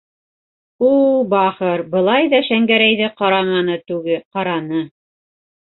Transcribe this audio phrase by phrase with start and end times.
[0.87, 0.93] У
[1.33, 4.85] бахыр былай ҙа Шәңгәрәйҙе ҡараманы түге, ҡараны.